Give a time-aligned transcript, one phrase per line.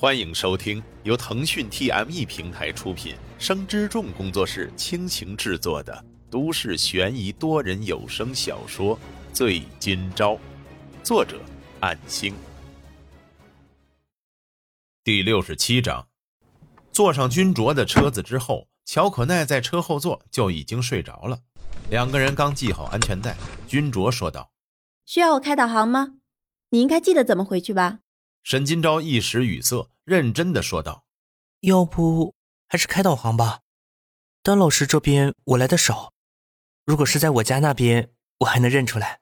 [0.00, 8.96] 欢迎收听由腾讯 TME 平台出品、生之众工作室倾情制作的都市悬疑多人有声小说
[9.32, 10.34] 《醉今朝》，
[11.02, 11.40] 作者：
[11.80, 12.32] 暗星。
[15.02, 16.06] 第六十七章，
[16.92, 21.40] 坐上君卓的车子之后，乔可奈在车后座就已经睡着了。
[21.90, 23.36] 两个人刚系好安全带，
[23.66, 24.52] 君卓说道
[25.04, 26.18] ：“需要我开导航吗？
[26.70, 27.98] 你应该记得怎么回去吧。”
[28.42, 31.04] 沈金钊一时语塞，认真的说道
[31.60, 32.34] ：“要不
[32.68, 33.60] 还是开导航吧。
[34.42, 36.12] 丹老师这边我来的少，
[36.84, 39.20] 如果是在我家那边，我还能认出来。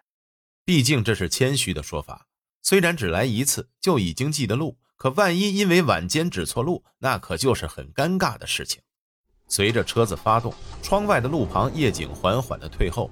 [0.65, 2.27] 毕竟这是谦虚的说法。
[2.63, 8.83] 虽然只来一次就已经记得路，可万一因为晚间指错路，那可就是很尴尬的事情。”
[9.49, 13.11] 随着车子发动，窗外的路旁夜景缓缓的退后，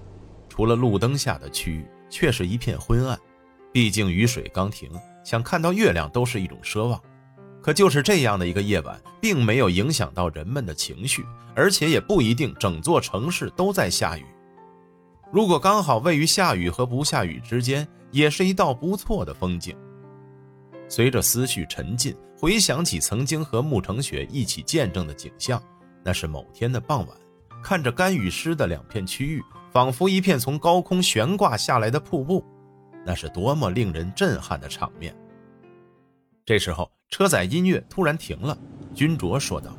[0.49, 3.19] 除了路灯下的区域，却是一片昏暗。
[3.73, 4.91] 毕竟雨水刚停。
[5.25, 7.01] 想看到月亮都是一种奢望，
[7.63, 11.25] 可就是这样的一个夜晚，并没有影响到人们的情绪，
[11.57, 14.25] 而且也不一定整座城市都在下雨。
[15.33, 19.75] 如果刚好位于下雨和不下雨之间，也是一道不错的风景。
[20.89, 25.61] 随着思绪沉浸，回想起曾经和慕成雪一起见证的景象，
[26.05, 27.17] 那是某天的傍晚，
[27.63, 32.45] 看着干雨湿的两片区域，仿佛一片从高空悬挂下来的瀑布。
[33.05, 35.15] 那是多么令人震撼的场面！
[36.47, 38.57] 这时候，车载音乐突然停了。
[38.95, 39.77] 君卓说道：“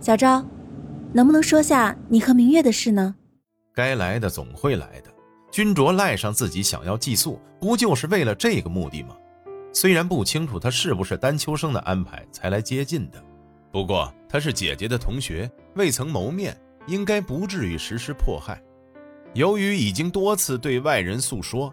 [0.00, 0.44] 小昭，
[1.12, 3.14] 能不能说下你和明月的事呢？”
[3.74, 5.12] 该来的总会来的。
[5.50, 9.16] 君卓赖上自己想要寄宿，不就是为了这个目的吗？
[9.72, 13.22] 虽然不清楚他是不是丹秋生的安排才来接近的，
[13.70, 16.56] 不过他是姐姐的同学，未曾谋面，
[16.86, 18.60] 应该不至于实施迫害。
[19.34, 21.72] 由于已经多次对外人诉说。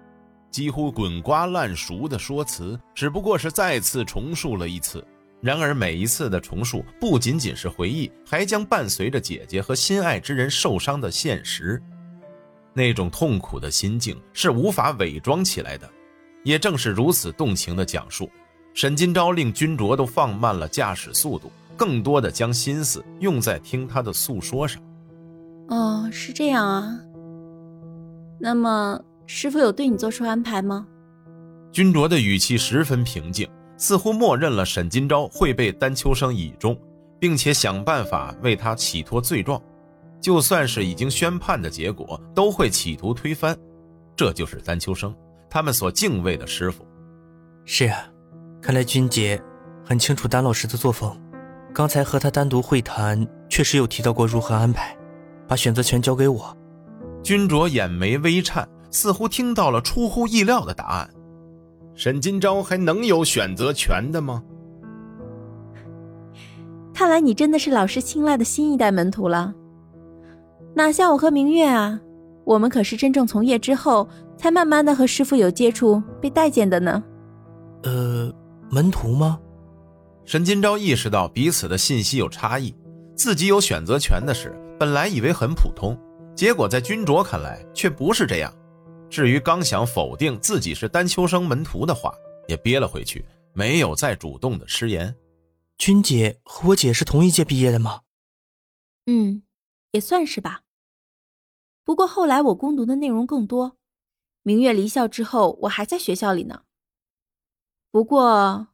[0.54, 5.04] 几乎滚瓜烂熟的说辞，只不过是再次重述了一次。
[5.42, 11.82] 然而每一次的重述，不仅仅是回忆，还将伴随着姐姐和心爱之人受伤的现实。
[12.72, 15.90] 那种痛苦的心境是无法伪装起来的。
[16.44, 18.30] 也正是如此动情的讲述，
[18.76, 24.80] 沈金钊令君卓都放慢了驾驶速度，更多的将心思用在听他的诉说上。
[25.70, 27.00] 哦，是这样啊。
[28.40, 29.04] 那么。
[29.26, 30.86] 师傅有对你做出安排吗？
[31.72, 36.78] 君卓的语气十分平静，似乎默认了沈金钊会被丹秋生倚重，
[37.20, 39.62] 并且想办法为他企脱罪状。
[40.22, 43.58] 就算是已经宣判的结果，都会企图推翻。
[44.16, 45.14] 这就是丹秋生，
[45.50, 46.86] 他们所敬畏的师傅。
[47.66, 48.06] 是啊，
[48.62, 49.42] 看来君姐
[49.84, 51.20] 很清楚丹老师的作风。
[51.74, 54.96] 刚才和他单独会谈，确实有提到过如何安排，
[55.48, 56.56] 把选择权交给我。
[57.24, 58.68] 君卓眼眉微颤。
[58.94, 61.10] 似乎听到了出乎意料的答案，
[61.96, 64.42] 沈金钊还能有选择权的吗？
[66.94, 69.52] 看来你真的是老师青睐的新一代门徒了。
[70.76, 72.00] 哪像我和明月啊，
[72.46, 77.04] 我们可是真正从业之后，才慢慢的和师傅有接触、被待见的呢。
[77.82, 78.32] 呃，
[78.70, 79.40] 门徒吗？
[80.24, 82.74] 沈金钊意识到彼此的信息有差异，
[83.16, 85.98] 自己有选择权的事，本来以为很普通，
[86.36, 88.54] 结果在君卓看来却不是这样。
[89.14, 92.12] 至于刚想否定自己是丹秋生门徒的话，
[92.48, 95.16] 也憋了回去，没有再主动的失言。
[95.78, 98.02] 君姐和我姐是同一届毕业的吗？
[99.06, 99.44] 嗯，
[99.92, 100.64] 也算是吧。
[101.84, 103.78] 不过后来我攻读的内容更多，
[104.42, 106.64] 明月离校之后，我还在学校里呢。
[107.92, 108.70] 不过，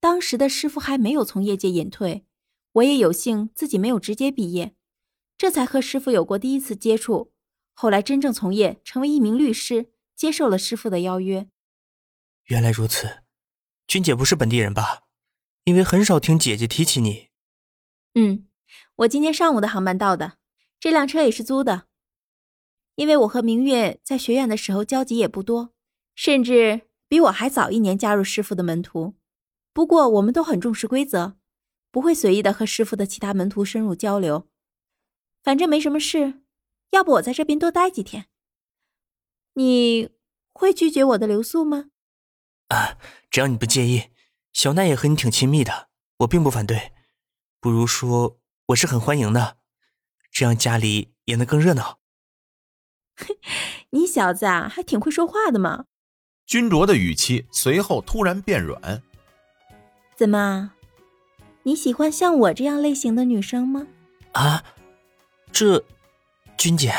[0.00, 2.24] 当时的师傅还没有从业界隐退，
[2.72, 4.74] 我也有幸自己没有直接毕业，
[5.36, 7.33] 这才和师傅有过第一次接触。
[7.74, 11.48] 后来真正从业，成为一名律师，接受了师傅的邀约。
[12.44, 13.24] 原来如此，
[13.86, 15.02] 君姐不是本地人吧？
[15.64, 17.28] 因为很少听姐姐提起你。
[18.14, 18.46] 嗯，
[18.96, 20.38] 我今天上午的航班到的，
[20.78, 21.86] 这辆车也是租的。
[22.94, 25.74] 因为我和明月在学院的时候交集也不多，
[26.14, 29.14] 甚至比我还早一年加入师傅的门徒。
[29.72, 31.36] 不过我们都很重视规则，
[31.90, 34.48] 不会随意的和师傅的其他门徒深入交流。
[35.42, 36.43] 反正没什么事。
[36.94, 38.26] 要不我在这边多待几天？
[39.54, 40.10] 你
[40.52, 41.86] 会拒绝我的留宿吗？
[42.68, 42.96] 啊，
[43.30, 44.10] 只要你不介意，
[44.52, 45.88] 小奈也和你挺亲密的，
[46.18, 46.92] 我并不反对。
[47.60, 49.58] 不如说我是很欢迎的，
[50.30, 51.98] 这样家里也能更热闹。
[53.90, 55.86] 你小子啊，还挺会说话的嘛。
[56.46, 59.02] 君卓的语气随后突然变软。
[60.16, 60.72] 怎么，
[61.64, 63.88] 你喜欢像我这样类型的女生吗？
[64.34, 64.62] 啊，
[65.50, 65.84] 这。
[66.56, 66.94] 君姐，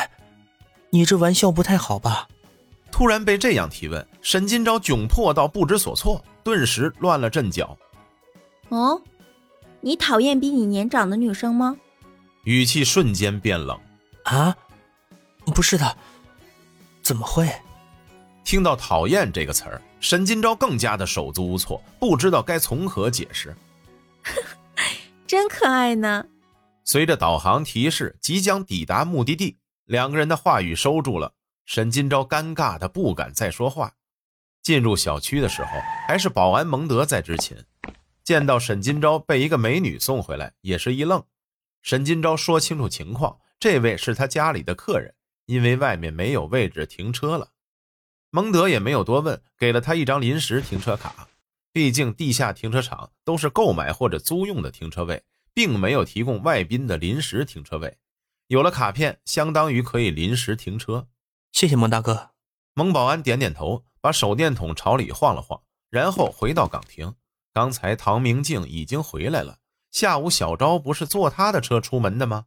[0.90, 2.28] 你这玩笑不太好吧？
[2.90, 7.76] 突然被这样提问，沈金钊窘迫到不知所措，顿时乱了阵脚。
[8.68, 9.00] 哦，
[9.80, 11.76] 你讨厌比你年长的女生吗？
[12.44, 13.78] 语气瞬间变冷。
[14.22, 14.56] 啊，
[15.46, 15.96] 不是的，
[17.02, 17.50] 怎么会？
[18.44, 23.54] 听到“讨厌”这个词儿，沈金钊更加的手足无措，不知道该从何解释。
[25.26, 26.24] 真可爱呢。
[26.86, 31.34] 随着导航提示即将抵达目的地，两个人的话语收住了。
[31.64, 33.94] 沈金钊尴尬的不敢再说话。
[34.62, 35.70] 进入小区的时候，
[36.06, 37.56] 还是保安蒙德在执勤。
[38.22, 41.24] 见到沈金钊被一个美女送回来，也是一愣。
[41.82, 45.12] 沈金钊说清楚情况，这位是他家里的客人，
[45.46, 47.50] 因为外面没有位置停车了。
[48.30, 51.28] 蒙德也没有多问，给了他一张临时停车卡。
[51.72, 55.24] 毕竟地下停车场都是购买或者租用的停车位，
[55.56, 57.96] 并没有提供外宾的临时停车位。
[58.48, 61.08] 有了卡片，相当于可以临时停车。
[61.50, 62.32] 谢谢蒙大哥。
[62.74, 67.14] 蒙保安点点头，把手电筒朝里晃了晃，然后回到岗亭。
[67.54, 69.60] 刚才唐明镜已经回来了，
[69.90, 72.44] 下午小昭不是坐他的车出门的吗？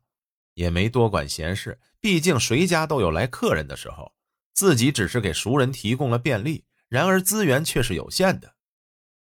[0.54, 4.14] 也没多管闲事，毕竟谁家都有来客人的时候，
[4.54, 8.54] 自己只是给熟人提供了便利，然而资源却是有限的。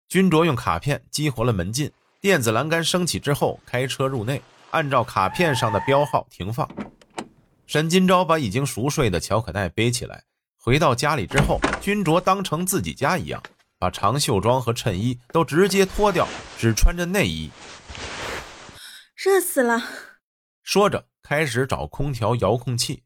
[0.08, 6.68] 君卓用卡片激活了门禁，电子栏杆升起之后，开车入内，按照卡片上的标号停放。
[7.66, 10.24] 沈金钊把已经熟睡的乔可奈背起来，
[10.56, 13.40] 回到家里之后，君卓当成自己家一样。
[13.80, 16.26] 把长袖装和衬衣都直接脱掉，
[16.58, 17.48] 只穿着内衣。
[19.14, 19.80] 热死了！
[20.64, 23.04] 说着，开始找空调遥控器。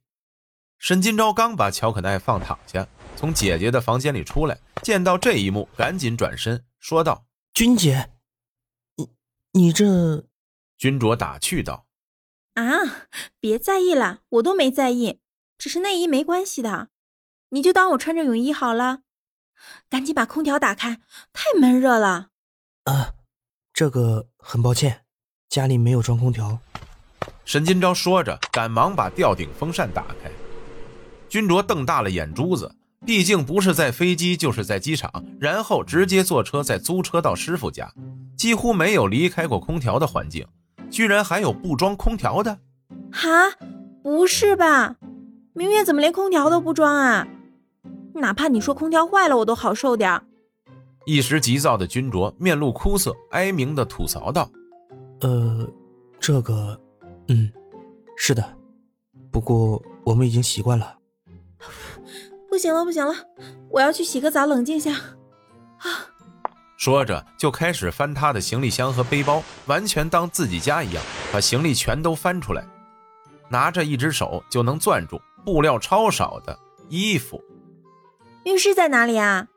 [0.79, 8.08] 沈金钊刚把乔可奈放躺下，从姐姐的房间里出来，见到这一幕，赶紧转身说道：“君姐，
[9.52, 10.26] 你你这……”
[10.76, 11.87] 君卓打趣道
[12.54, 13.06] ：“啊，
[13.38, 15.20] 别在意了，我都没在意，
[15.56, 16.88] 只是内衣没关系的，
[17.50, 19.02] 你就当我穿着泳衣好了。”
[19.88, 21.00] 赶紧把空调打开，
[21.32, 22.31] 太闷热了。
[22.84, 23.14] 啊，
[23.72, 25.04] 这个很抱歉，
[25.49, 26.58] 家里没有装空调。
[27.44, 30.31] 沈金钊说着，赶忙把吊顶风扇打开。
[31.28, 37.93] 君卓瞪大了眼珠子，毕竟不是在飞机，就是在机场，然后直接坐车再租车到师傅家，
[38.37, 40.46] 几乎没有离开过空调的环境，
[40.90, 42.58] 居然还有不装空调的？
[43.10, 43.28] 哈，
[44.02, 44.96] 不是吧？
[45.54, 47.26] 明月怎么连空调都不装啊？
[48.14, 50.20] 哪怕你说空调坏了，我都好受点
[51.05, 54.48] 一时急躁的君卓面露哭色，哀鸣的吐槽道
[55.20, 55.69] ：“呃，
[56.20, 56.81] 这个，
[57.26, 57.50] 嗯，
[58.16, 58.56] 是的，
[59.31, 60.94] 不过我们已经习惯了。
[62.62, 63.12] 不行了，不行了，
[63.70, 64.93] 我要去洗个澡，冷静下。”
[65.82, 66.06] 啊，
[66.76, 72.64] 说着就开始翻他的行李箱和背包，完全当自己家一样，把行李全都翻出来，
[73.50, 76.56] 拿着一只手就能攥住布料超少的
[76.88, 77.43] 衣服。
[78.44, 79.49] 浴室在哪里啊？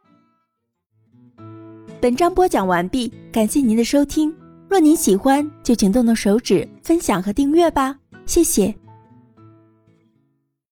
[2.02, 4.36] 本章播讲完毕，感谢您的收听。
[4.68, 8.76] 若您喜欢，就请动动手指分享和订阅吧，谢谢。